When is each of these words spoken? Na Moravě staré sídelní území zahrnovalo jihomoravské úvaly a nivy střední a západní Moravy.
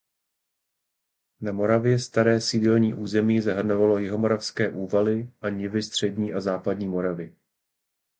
Na 1.41 1.51
Moravě 1.51 1.99
staré 1.99 2.41
sídelní 2.41 2.93
území 2.93 3.41
zahrnovalo 3.41 3.97
jihomoravské 3.97 4.69
úvaly 4.69 5.31
a 5.41 5.49
nivy 5.49 5.83
střední 5.83 6.33
a 6.33 6.41
západní 6.41 6.87
Moravy. 6.87 7.35